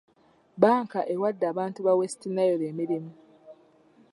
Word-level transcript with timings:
Bbanka 0.55 0.99
ewadde 1.13 1.45
abantu 1.51 1.79
ba 1.85 1.93
West 1.99 2.21
Nile 2.35 2.63
emirimu. 2.71 3.11